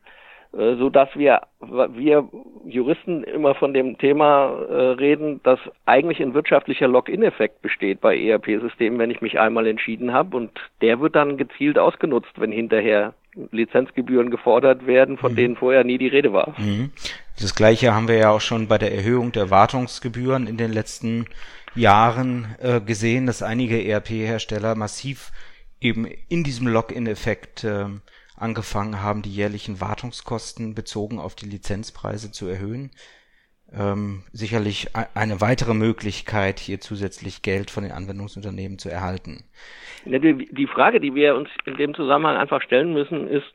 [0.52, 2.28] äh, so dass wir, wir
[2.66, 8.98] Juristen immer von dem Thema äh, reden, dass eigentlich ein wirtschaftlicher Lock-in-Effekt besteht bei ERP-Systemen,
[8.98, 10.50] wenn ich mich einmal entschieden habe und
[10.80, 13.14] der wird dann gezielt ausgenutzt, wenn hinterher
[13.50, 15.36] Lizenzgebühren gefordert werden, von mhm.
[15.36, 16.54] denen vorher nie die Rede war.
[16.58, 16.90] Mhm.
[17.40, 21.26] Das gleiche haben wir ja auch schon bei der Erhöhung der Wartungsgebühren in den letzten
[21.74, 25.30] Jahren äh, gesehen, dass einige ERP-Hersteller massiv
[25.80, 27.86] eben in diesem Lock-in-Effekt äh,
[28.36, 32.90] angefangen haben, die jährlichen Wartungskosten bezogen auf die Lizenzpreise zu erhöhen.
[33.76, 39.44] Ähm, sicherlich eine weitere Möglichkeit, hier zusätzlich Geld von den Anwendungsunternehmen zu erhalten.
[40.04, 43.52] Die Frage, die wir uns in dem Zusammenhang einfach stellen müssen, ist,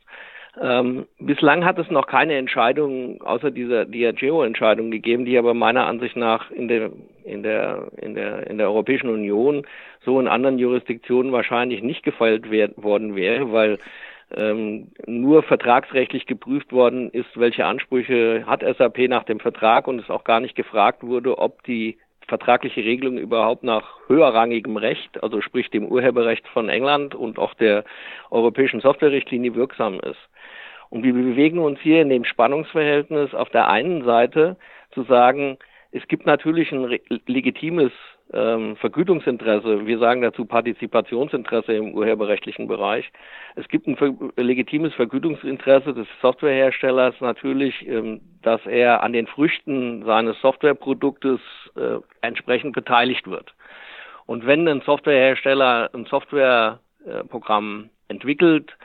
[0.61, 6.15] ähm, bislang hat es noch keine Entscheidung außer dieser Diageo-Entscheidung gegeben, die aber meiner Ansicht
[6.15, 6.91] nach in der,
[7.23, 9.65] in der, in der, in der Europäischen Union
[10.05, 13.79] so in anderen Jurisdiktionen wahrscheinlich nicht gefeilt worden wäre, weil
[14.35, 20.09] ähm, nur vertragsrechtlich geprüft worden ist, welche Ansprüche hat SAP nach dem Vertrag und es
[20.09, 25.69] auch gar nicht gefragt wurde, ob die vertragliche Regelung überhaupt nach höherrangigem Recht, also sprich
[25.69, 27.83] dem Urheberrecht von England und auch der
[28.31, 30.19] europäischen Softwarerichtlinie wirksam ist.
[30.89, 34.57] Und wir bewegen uns hier in dem Spannungsverhältnis auf der einen Seite
[34.91, 35.57] zu sagen,
[35.91, 37.91] es gibt natürlich ein legitimes
[38.31, 43.11] ähm, Vergütungsinteresse, wir sagen dazu Partizipationsinteresse im urheberrechtlichen Bereich.
[43.55, 50.05] Es gibt ein ver legitimes Vergütungsinteresse des Softwareherstellers natürlich, ähm, dass er an den Früchten
[50.05, 51.39] seines Softwareproduktes
[51.75, 53.53] äh, entsprechend beteiligt wird.
[54.25, 58.75] Und wenn ein Softwarehersteller ein Softwareprogramm entwickelt,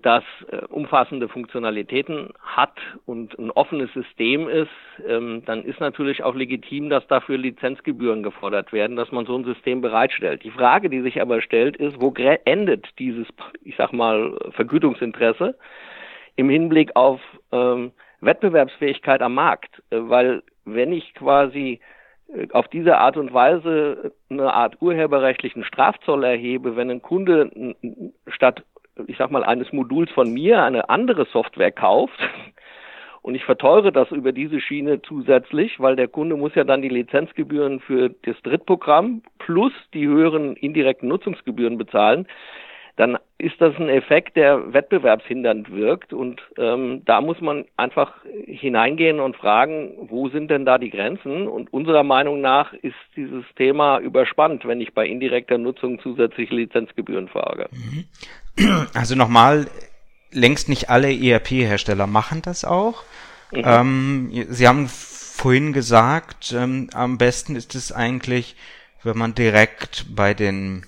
[0.00, 4.68] das äh, umfassende Funktionalitäten hat und ein offenes System ist,
[5.06, 9.44] ähm, dann ist natürlich auch legitim, dass dafür Lizenzgebühren gefordert werden, dass man so ein
[9.44, 10.44] System bereitstellt.
[10.44, 13.26] Die Frage, die sich aber stellt, ist, wo endet dieses,
[13.62, 15.56] ich sag mal, Vergütungsinteresse
[16.36, 19.82] im Hinblick auf ähm, Wettbewerbsfähigkeit am Markt?
[19.90, 21.80] Äh, weil wenn ich quasi
[22.52, 27.74] auf diese Art und Weise eine Art urheberrechtlichen Strafzoll erhebe, wenn ein Kunde
[28.26, 28.64] statt
[29.06, 32.18] ich sag mal, eines Moduls von mir eine andere Software kauft
[33.22, 36.90] und ich verteure das über diese Schiene zusätzlich, weil der Kunde muss ja dann die
[36.90, 42.26] Lizenzgebühren für das Drittprogramm plus die höheren indirekten Nutzungsgebühren bezahlen,
[42.96, 46.12] dann ist das ein Effekt, der wettbewerbshindernd wirkt.
[46.12, 48.12] Und ähm, da muss man einfach
[48.46, 51.48] hineingehen und fragen, wo sind denn da die Grenzen?
[51.48, 57.28] Und unserer Meinung nach ist dieses Thema überspannt, wenn ich bei indirekter Nutzung zusätzliche Lizenzgebühren
[57.28, 57.68] frage.
[58.94, 59.68] Also nochmal,
[60.30, 63.04] längst nicht alle ERP-Hersteller machen das auch.
[63.52, 63.62] Mhm.
[63.64, 68.56] Ähm, Sie haben vorhin gesagt, ähm, am besten ist es eigentlich,
[69.02, 70.86] wenn man direkt bei den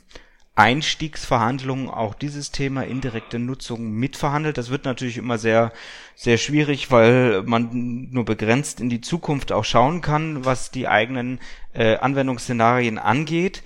[0.57, 4.57] Einstiegsverhandlungen auch dieses Thema indirekte Nutzung mitverhandelt.
[4.57, 5.71] Das wird natürlich immer sehr,
[6.15, 11.41] sehr schwierig, weil man nur begrenzt in die Zukunft auch schauen kann, was die eigenen
[11.75, 13.63] äh, Anwendungsszenarien angeht.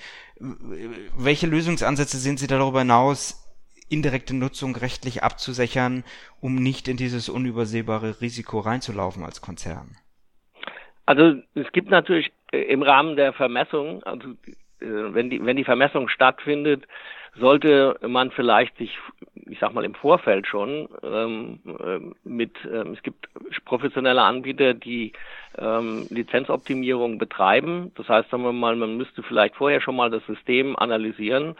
[1.16, 3.39] Welche Lösungsansätze sehen Sie darüber hinaus,
[3.90, 6.04] indirekte Nutzung rechtlich abzusichern,
[6.40, 9.96] um nicht in dieses unübersehbare Risiko reinzulaufen als Konzern?
[11.06, 14.28] Also es gibt natürlich äh, im Rahmen der Vermessung, also
[14.80, 16.86] äh, wenn die, wenn die Vermessung stattfindet,
[17.38, 18.98] sollte man vielleicht sich,
[19.34, 23.28] ich sag mal im Vorfeld schon ähm, äh, mit, ähm, es gibt
[23.64, 25.12] professionelle Anbieter, die
[25.56, 27.92] ähm, Lizenzoptimierung betreiben.
[27.96, 31.56] Das heißt, sagen wir mal, man müsste vielleicht vorher schon mal das System analysieren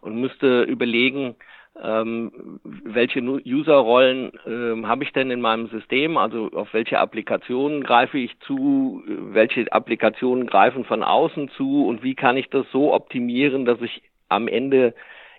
[0.00, 1.36] und müsste überlegen,
[1.82, 8.18] ähm, welche User-Rollen ähm, habe ich denn in meinem System, also auf welche Applikationen greife
[8.18, 13.64] ich zu, welche Applikationen greifen von außen zu und wie kann ich das so optimieren,
[13.64, 14.94] dass ich am Ende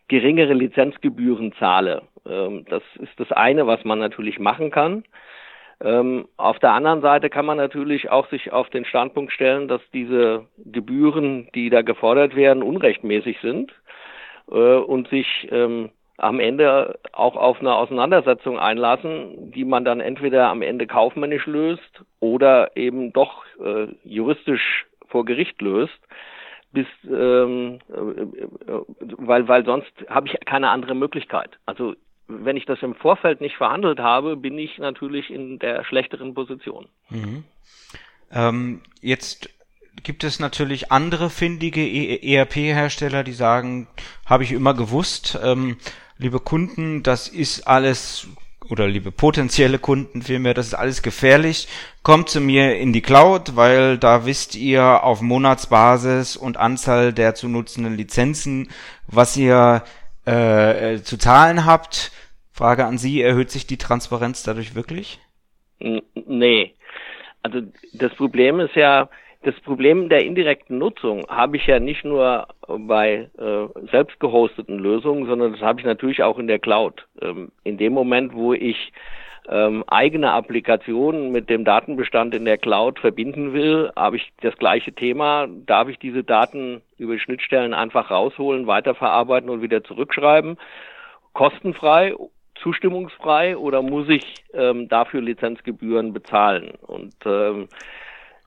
[0.08, 2.04] geringere Lizenzgebühren zahle.
[2.28, 5.04] Ähm, das ist das eine, was man natürlich machen kann.
[5.82, 9.82] Ähm, auf der anderen Seite kann man natürlich auch sich auf den Standpunkt stellen, dass
[9.94, 13.74] diese Gebühren, die da gefordert werden, unrechtmäßig sind
[14.50, 20.50] äh, und sich ähm, am Ende auch auf eine Auseinandersetzung einlassen, die man dann entweder
[20.50, 26.00] am Ende kaufmännisch löst oder eben doch äh, juristisch vor Gericht löst,
[26.72, 28.74] bis ähm, äh,
[29.18, 31.58] weil weil sonst habe ich keine andere Möglichkeit.
[31.66, 31.96] Also
[32.28, 36.88] wenn ich das im Vorfeld nicht verhandelt habe, bin ich natürlich in der schlechteren Position.
[37.10, 37.44] Mhm.
[38.32, 39.50] Ähm, jetzt
[40.04, 43.88] gibt es natürlich andere findige ERP-Hersteller, die sagen,
[44.26, 45.40] habe ich immer gewusst.
[45.44, 45.78] Ähm,
[46.18, 48.28] liebe Kunden, das ist alles
[48.70, 51.68] oder liebe potenzielle Kunden vielmehr, das ist alles gefährlich.
[52.04, 57.36] Kommt zu mir in die Cloud, weil da wisst ihr auf Monatsbasis und Anzahl der
[57.36, 58.70] zu nutzenden Lizenzen,
[59.08, 59.84] was ihr
[60.26, 62.12] äh, zu zahlen habt.
[62.52, 65.20] Frage an Sie, erhöht sich die Transparenz dadurch wirklich?
[65.80, 66.74] Nee.
[67.44, 67.62] Also
[67.94, 69.10] das Problem ist ja,
[69.46, 75.28] das Problem der indirekten Nutzung habe ich ja nicht nur bei äh, selbst gehosteten Lösungen,
[75.28, 77.06] sondern das habe ich natürlich auch in der Cloud.
[77.22, 78.92] Ähm, in dem Moment, wo ich
[79.48, 84.94] ähm, eigene Applikationen mit dem Datenbestand in der Cloud verbinden will, habe ich das gleiche
[84.94, 85.48] Thema.
[85.48, 90.58] Darf ich diese Daten über Schnittstellen einfach rausholen, weiterverarbeiten und wieder zurückschreiben?
[91.34, 92.16] Kostenfrei,
[92.56, 94.24] zustimmungsfrei oder muss ich
[94.56, 96.72] ähm, dafür Lizenzgebühren bezahlen?
[96.82, 97.68] Und ähm,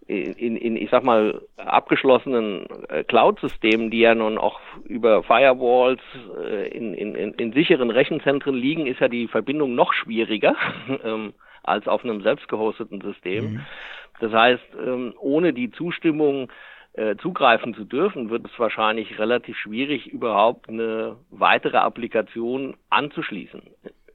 [0.09, 6.01] in, in, ich sag mal, abgeschlossenen äh, Cloud-Systemen, die ja nun auch über Firewalls
[6.43, 10.57] äh, in, in, in, in sicheren Rechenzentren liegen, ist ja die Verbindung noch schwieriger
[11.05, 13.53] ähm, als auf einem selbst gehosteten System.
[13.53, 13.61] Mhm.
[14.21, 16.51] Das heißt, ähm, ohne die Zustimmung
[16.95, 23.61] äh, zugreifen zu dürfen, wird es wahrscheinlich relativ schwierig, überhaupt eine weitere Applikation anzuschließen.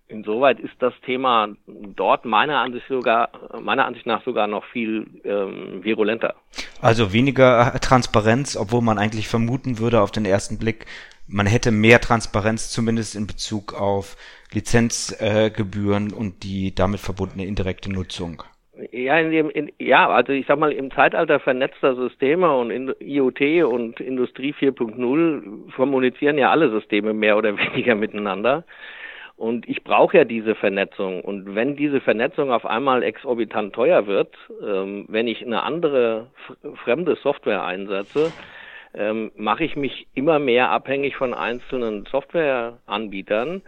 [0.07, 5.83] Insoweit ist das Thema dort meiner Ansicht sogar, meiner Ansicht nach sogar noch viel ähm,
[5.83, 6.35] virulenter.
[6.81, 10.85] Also weniger Transparenz, obwohl man eigentlich vermuten würde auf den ersten Blick,
[11.27, 14.17] man hätte mehr Transparenz zumindest in Bezug auf
[14.51, 18.43] Lizenzgebühren äh, und die damit verbundene indirekte Nutzung.
[18.91, 22.93] Ja, in dem, in, ja, also ich sag mal, im Zeitalter vernetzter Systeme und in
[22.99, 28.65] IoT und Industrie 4.0 kommunizieren ja alle Systeme mehr oder weniger miteinander.
[29.35, 31.21] Und ich brauche ja diese Vernetzung.
[31.21, 36.27] Und wenn diese Vernetzung auf einmal exorbitant teuer wird, ähm, wenn ich eine andere
[36.83, 38.31] fremde Software einsetze,
[38.93, 43.63] ähm, mache ich mich immer mehr abhängig von einzelnen Softwareanbietern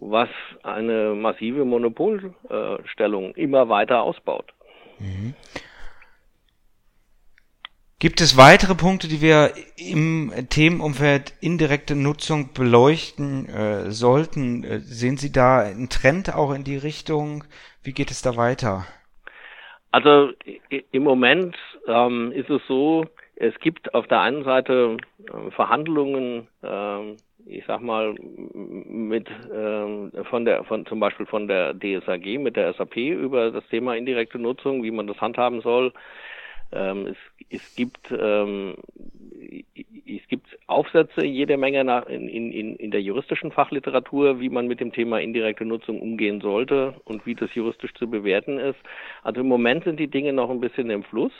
[0.00, 0.28] was
[0.62, 4.52] eine massive Monopolstellung immer weiter ausbaut.
[4.98, 5.34] Mhm.
[8.00, 14.64] Gibt es weitere Punkte, die wir im Themenumfeld indirekte Nutzung beleuchten äh, sollten?
[14.64, 17.44] Äh, sehen Sie da einen Trend auch in die Richtung?
[17.84, 18.86] Wie geht es da weiter?
[19.90, 20.30] Also
[20.92, 21.54] im Moment
[21.86, 23.04] ähm, ist es so,
[23.36, 28.14] es gibt auf der einen Seite äh, Verhandlungen ähm, ich sag mal,
[28.54, 33.66] mit ähm, von der von zum Beispiel von der DSAG mit der SAP über das
[33.68, 35.92] Thema indirekte Nutzung, wie man das handhaben soll.
[36.72, 37.16] Ähm, es,
[37.50, 38.76] es gibt ähm,
[40.06, 44.80] es gibt Aufsätze jede Menge nach, in, in, in der juristischen Fachliteratur, wie man mit
[44.80, 48.78] dem Thema indirekte Nutzung umgehen sollte und wie das juristisch zu bewerten ist.
[49.22, 51.32] Also im Moment sind die Dinge noch ein bisschen im Fluss.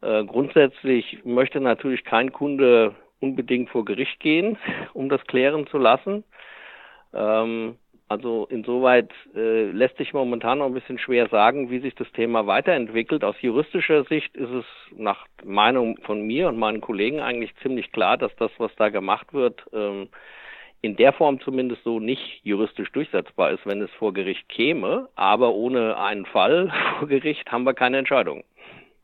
[0.00, 4.58] Äh, grundsätzlich möchte natürlich kein Kunde unbedingt vor Gericht gehen,
[4.92, 6.24] um das klären zu lassen.
[7.12, 7.76] Ähm,
[8.14, 12.46] also insoweit äh, lässt sich momentan noch ein bisschen schwer sagen, wie sich das Thema
[12.46, 13.24] weiterentwickelt.
[13.24, 14.64] Aus juristischer Sicht ist es
[14.96, 19.32] nach Meinung von mir und meinen Kollegen eigentlich ziemlich klar, dass das, was da gemacht
[19.32, 20.08] wird, ähm,
[20.80, 25.08] in der Form zumindest so nicht juristisch durchsetzbar ist, wenn es vor Gericht käme.
[25.16, 28.44] Aber ohne einen Fall vor Gericht haben wir keine Entscheidung.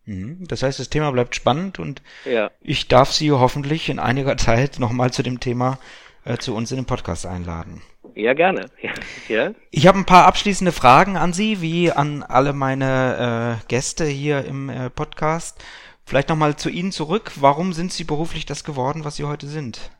[0.04, 0.44] Mhm.
[0.46, 2.52] Das heißt, das Thema bleibt spannend und ja.
[2.60, 5.80] ich darf Sie hoffentlich in einiger Zeit nochmal zu dem Thema
[6.24, 7.82] äh, zu uns in den Podcast einladen.
[8.14, 8.66] Ja, gerne.
[9.28, 9.52] Ja.
[9.70, 14.44] Ich habe ein paar abschließende Fragen an Sie, wie an alle meine äh, Gäste hier
[14.44, 15.64] im äh, Podcast.
[16.04, 17.30] Vielleicht nochmal zu Ihnen zurück.
[17.36, 19.92] Warum sind Sie beruflich das geworden, was Sie heute sind?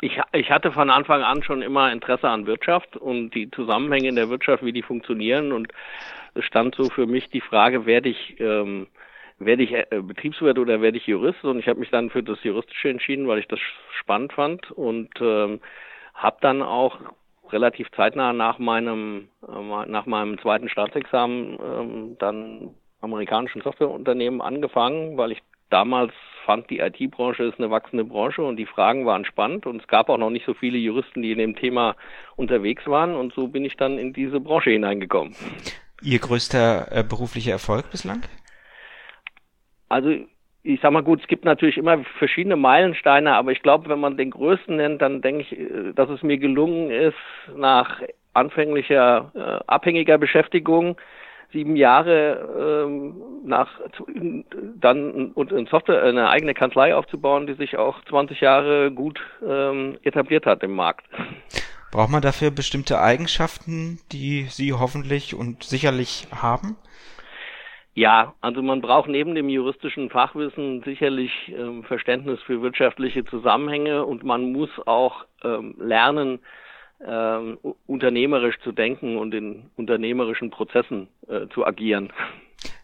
[0.00, 4.16] Ich, ich hatte von Anfang an schon immer Interesse an Wirtschaft und die Zusammenhänge in
[4.16, 5.52] der Wirtschaft, wie die funktionieren.
[5.52, 5.72] Und
[6.34, 8.88] es stand so für mich die Frage, werde ich ähm,
[9.38, 11.44] werde ich äh, Betriebswirt oder werde ich Jurist?
[11.44, 13.60] Und ich habe mich dann für das Juristische entschieden, weil ich das
[14.00, 15.60] spannend fand und ähm,
[16.14, 16.98] habe dann auch
[17.50, 25.32] relativ zeitnah nach meinem äh, nach meinem zweiten Staatsexamen ähm, dann amerikanischen Softwareunternehmen angefangen, weil
[25.32, 26.12] ich damals
[26.46, 30.08] fand, die IT-Branche ist eine wachsende Branche und die Fragen waren spannend und es gab
[30.08, 31.96] auch noch nicht so viele Juristen, die in dem Thema
[32.36, 35.34] unterwegs waren und so bin ich dann in diese Branche hineingekommen.
[36.02, 38.22] Ihr größter äh, beruflicher Erfolg bislang?
[39.88, 40.10] Also
[40.64, 44.16] ich sag mal gut, es gibt natürlich immer verschiedene Meilensteine, aber ich glaube, wenn man
[44.16, 47.14] den größten nennt, dann denke ich, äh, dass es mir gelungen ist,
[47.54, 48.00] nach
[48.32, 50.96] anfänglicher äh, abhängiger Beschäftigung
[51.52, 53.68] sieben Jahre ähm, nach
[54.80, 59.98] dann und in Software eine eigene Kanzlei aufzubauen, die sich auch 20 Jahre gut ähm,
[60.02, 61.06] etabliert hat im Markt.
[61.92, 66.76] Braucht man dafür bestimmte Eigenschaften, die Sie hoffentlich und sicherlich haben?
[67.94, 74.24] Ja, also man braucht neben dem juristischen Fachwissen sicherlich ähm, Verständnis für wirtschaftliche Zusammenhänge und
[74.24, 76.40] man muss auch ähm, lernen,
[77.06, 82.12] ähm, unternehmerisch zu denken und in unternehmerischen Prozessen äh, zu agieren.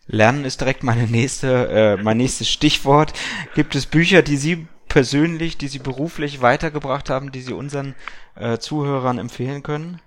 [0.06, 3.12] Lernen ist direkt meine nächste, äh, mein nächstes Stichwort.
[3.54, 7.96] Gibt es Bücher, die Sie persönlich, die Sie beruflich weitergebracht haben, die Sie unseren
[8.36, 10.00] äh, Zuhörern empfehlen können?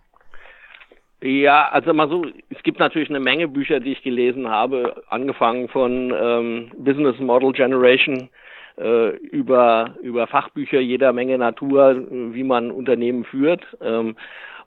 [1.25, 5.69] Ja, also mal so, es gibt natürlich eine Menge Bücher, die ich gelesen habe, angefangen
[5.69, 8.27] von ähm, Business Model Generation
[8.77, 13.65] äh, über, über Fachbücher jeder Menge Natur, wie man Unternehmen führt.
[13.79, 14.17] Ähm,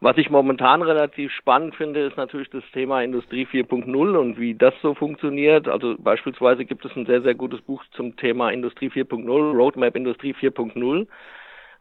[0.00, 4.72] was ich momentan relativ spannend finde, ist natürlich das Thema Industrie 4.0 und wie das
[4.80, 5.68] so funktioniert.
[5.68, 10.32] Also beispielsweise gibt es ein sehr, sehr gutes Buch zum Thema Industrie 4.0, Roadmap Industrie
[10.32, 11.06] 4.0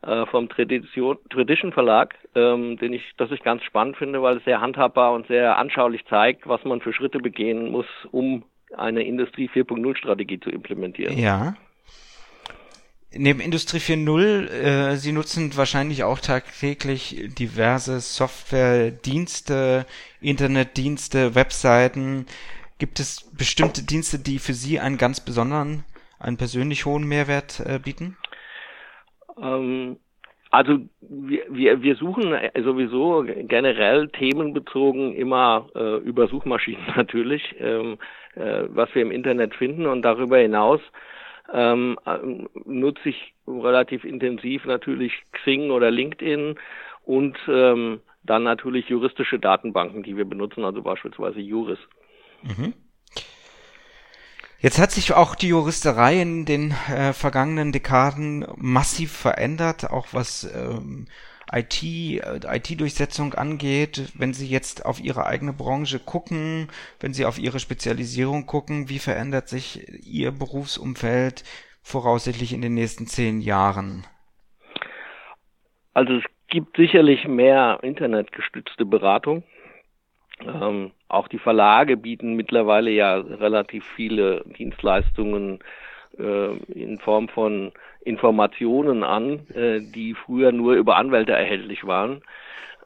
[0.05, 4.45] äh, vom Tradition, Tradition Verlag, ähm, den ich, das ich ganz spannend finde, weil es
[4.45, 8.43] sehr handhabbar und sehr anschaulich zeigt, was man für Schritte begehen muss, um
[8.77, 11.17] eine Industrie 4.0 Strategie zu implementieren.
[11.17, 11.55] Ja.
[13.17, 19.85] Neben Industrie 4.0, äh, Sie nutzen wahrscheinlich auch tagtäglich diverse Softwaredienste,
[20.19, 22.25] Internetdienste, Webseiten.
[22.77, 25.85] Gibt es bestimmte Dienste, die für Sie einen ganz besonderen,
[26.19, 28.17] einen persönlich hohen Mehrwert äh, bieten?
[29.41, 29.97] Ähm,
[30.51, 32.33] also wir, wir, wir suchen
[32.63, 37.97] sowieso generell themenbezogen immer äh, über Suchmaschinen natürlich, ähm,
[38.35, 40.79] äh, was wir im Internet finden und darüber hinaus
[41.53, 41.97] ähm,
[42.65, 46.55] nutze ich relativ intensiv natürlich Xing oder LinkedIn
[47.03, 51.79] und ähm, dann natürlich juristische Datenbanken, die wir benutzen, also beispielsweise Juris.
[52.41, 52.73] Mhm.
[54.65, 60.43] Jetzt hat sich auch die Juristerei in den äh, vergangenen Dekaden massiv verändert, auch was
[60.55, 61.05] ähm,
[61.53, 64.11] IT, äh, IT-Durchsetzung angeht.
[64.17, 68.97] Wenn Sie jetzt auf Ihre eigene Branche gucken, wenn Sie auf Ihre Spezialisierung gucken, wie
[68.97, 71.43] verändert sich Ihr Berufsumfeld
[71.83, 74.07] voraussichtlich in den nächsten zehn Jahren?
[75.93, 79.43] Also es gibt sicherlich mehr internetgestützte Beratung.
[80.41, 85.59] Ähm, auch die Verlage bieten mittlerweile ja relativ viele Dienstleistungen
[86.17, 87.71] äh, in Form von
[88.03, 92.21] Informationen an, äh, die früher nur über Anwälte erhältlich waren.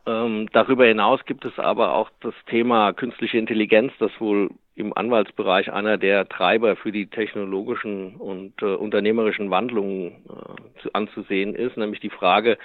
[0.06, 5.72] Ähm, darüber hinaus gibt es aber auch das Thema künstliche Intelligenz, das wohl im Anwaltsbereich
[5.72, 12.00] einer der Treiber für die technologischen und äh, unternehmerischen Wandlungen äh, zu, anzusehen ist, nämlich
[12.00, 12.58] die Frage,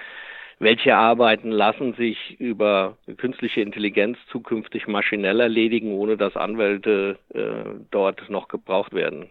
[0.59, 8.29] welche Arbeiten lassen sich über künstliche Intelligenz zukünftig maschinell erledigen, ohne dass Anwälte äh, dort
[8.31, 9.27] noch gebraucht werden?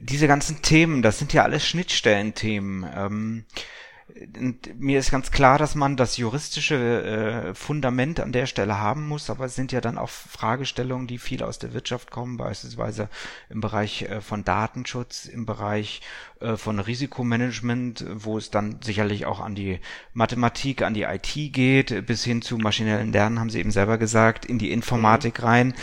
[0.00, 2.86] Diese ganzen Themen, das sind ja alles Schnittstellenthemen.
[2.96, 3.44] Ähm
[4.38, 9.08] und mir ist ganz klar, dass man das juristische äh, Fundament an der Stelle haben
[9.08, 13.08] muss, aber es sind ja dann auch Fragestellungen, die viel aus der Wirtschaft kommen, beispielsweise
[13.48, 16.02] im Bereich äh, von Datenschutz, im Bereich
[16.40, 19.80] äh, von Risikomanagement, wo es dann sicherlich auch an die
[20.12, 24.44] Mathematik, an die IT geht, bis hin zu maschinellen Lernen, haben Sie eben selber gesagt,
[24.44, 25.44] in die Informatik mhm.
[25.44, 25.74] rein.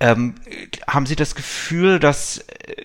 [0.00, 0.34] Ähm,
[0.88, 2.84] haben Sie das Gefühl, dass äh,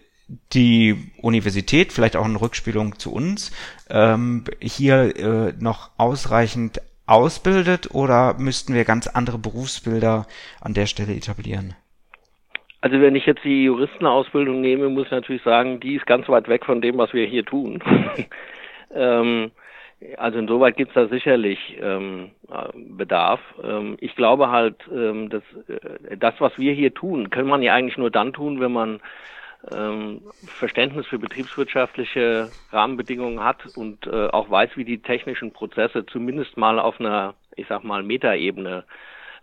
[0.54, 3.52] die Universität, vielleicht auch in Rückspielung zu uns,
[3.90, 10.26] ähm, hier äh, noch ausreichend ausbildet oder müssten wir ganz andere Berufsbilder
[10.62, 11.76] an der Stelle etablieren?
[12.82, 16.48] Also wenn ich jetzt die Juristenausbildung nehme, muss ich natürlich sagen, die ist ganz weit
[16.48, 17.84] weg von dem, was wir hier tun.
[18.94, 19.52] ähm,
[20.18, 22.32] also insoweit gibt es da sicherlich ähm,
[22.96, 23.40] Bedarf.
[23.64, 27.74] Ähm, ich glaube halt, ähm, dass äh, das, was wir hier tun, kann man ja
[27.74, 29.00] eigentlich nur dann tun, wenn man
[30.48, 36.80] Verständnis für betriebswirtschaftliche Rahmenbedingungen hat und äh, auch weiß, wie die technischen Prozesse zumindest mal
[36.80, 38.84] auf einer, ich sag mal, Metaebene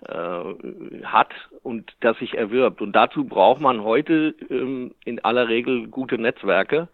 [0.07, 2.81] äh, hat und das sich erwirbt.
[2.81, 6.89] Und dazu braucht man heute ähm, in aller Regel gute Netzwerke,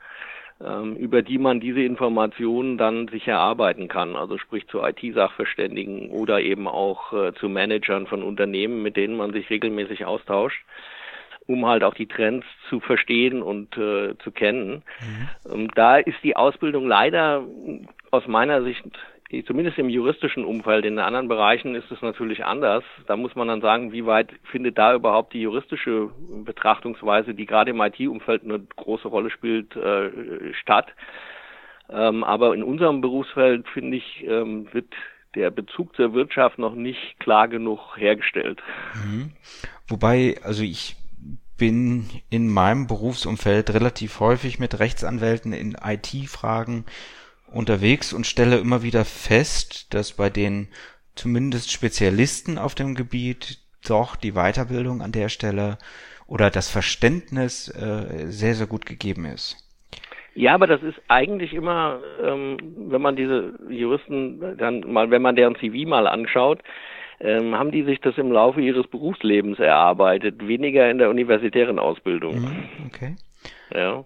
[0.64, 4.16] ähm, über die man diese Informationen dann sich erarbeiten kann.
[4.16, 9.32] Also sprich zu IT-Sachverständigen oder eben auch äh, zu Managern von Unternehmen, mit denen man
[9.32, 10.64] sich regelmäßig austauscht
[11.48, 14.82] um halt auch die Trends zu verstehen und äh, zu kennen.
[15.00, 15.52] Mhm.
[15.52, 17.42] Ähm, da ist die Ausbildung leider
[18.10, 18.84] aus meiner Sicht
[19.46, 22.82] zumindest im juristischen Umfeld, in anderen Bereichen ist es natürlich anders.
[23.06, 26.08] Da muss man dann sagen, wie weit findet da überhaupt die juristische
[26.44, 30.86] Betrachtungsweise, die gerade im IT-Umfeld eine große Rolle spielt, äh, statt.
[31.90, 34.94] Ähm, aber in unserem Berufsfeld, finde ich, ähm, wird
[35.34, 38.62] der Bezug zur Wirtschaft noch nicht klar genug hergestellt.
[38.94, 39.32] Mhm.
[39.88, 40.96] Wobei, also ich
[41.58, 46.86] bin in meinem Berufsumfeld relativ häufig mit Rechtsanwälten in IT-Fragen
[47.52, 50.68] unterwegs und stelle immer wieder fest, dass bei den
[51.14, 55.78] zumindest Spezialisten auf dem Gebiet doch die Weiterbildung an der Stelle
[56.26, 59.56] oder das Verständnis äh, sehr, sehr gut gegeben ist.
[60.34, 65.34] Ja, aber das ist eigentlich immer, ähm, wenn man diese Juristen dann mal, wenn man
[65.34, 66.62] deren CV mal anschaut,
[67.20, 72.40] ähm, haben die sich das im Laufe ihres Berufslebens erarbeitet, weniger in der universitären Ausbildung.
[72.40, 73.16] Mhm, okay.
[73.74, 74.04] Ja.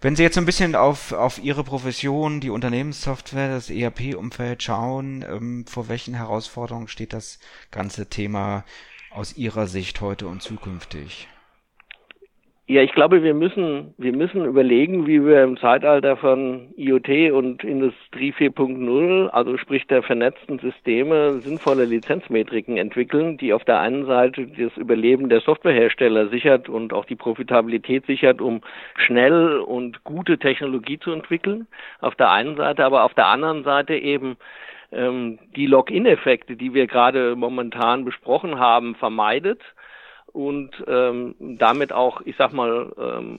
[0.00, 5.24] Wenn Sie jetzt so ein bisschen auf, auf Ihre Profession, die Unternehmenssoftware, das ERP-Umfeld schauen,
[5.26, 7.38] ähm, vor welchen Herausforderungen steht das
[7.70, 8.64] ganze Thema
[9.10, 11.28] aus Ihrer Sicht heute und zukünftig?
[12.66, 17.62] Ja, ich glaube, wir müssen, wir müssen überlegen, wie wir im Zeitalter von IoT und
[17.62, 24.46] Industrie 4.0, also sprich der vernetzten Systeme, sinnvolle Lizenzmetriken entwickeln, die auf der einen Seite
[24.46, 28.62] das Überleben der Softwarehersteller sichert und auch die Profitabilität sichert, um
[28.96, 31.66] schnell und gute Technologie zu entwickeln.
[32.00, 34.38] Auf der einen Seite, aber auf der anderen Seite eben
[34.90, 39.60] ähm, die Login-Effekte, die wir gerade momentan besprochen haben, vermeidet
[40.34, 43.38] und ähm, damit auch, ich sag mal, ähm,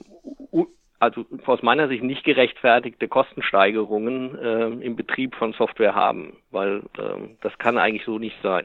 [0.98, 7.36] also aus meiner Sicht nicht gerechtfertigte Kostensteigerungen äh, im Betrieb von Software haben, weil äh,
[7.42, 8.64] das kann eigentlich so nicht sein.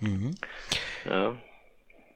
[0.00, 0.34] Mhm.
[1.08, 1.36] Ja.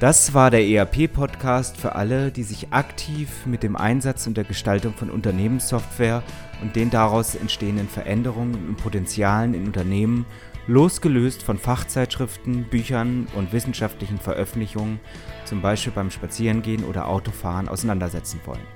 [0.00, 4.92] Das war der ERP-Podcast für alle, die sich aktiv mit dem Einsatz und der Gestaltung
[4.94, 6.24] von Unternehmenssoftware
[6.62, 10.26] und den daraus entstehenden Veränderungen und Potenzialen in Unternehmen
[10.66, 14.98] losgelöst von Fachzeitschriften, Büchern und wissenschaftlichen Veröffentlichungen,
[15.44, 18.66] zum Beispiel beim Spazierengehen oder Autofahren, auseinandersetzen wollen.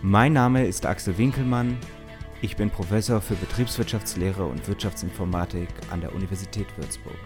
[0.00, 1.76] Mein Name ist Axel Winkelmann.
[2.40, 7.18] Ich bin Professor für Betriebswirtschaftslehre und Wirtschaftsinformatik an der Universität Würzburg.